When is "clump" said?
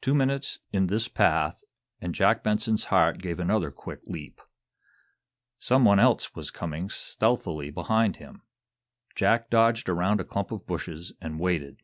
10.24-10.50